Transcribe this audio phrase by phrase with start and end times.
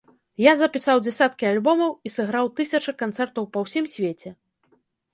[0.43, 4.29] Я запісаў дзясяткі альбомаў і сыграў тысячы канцэртаў па ўсім свеце.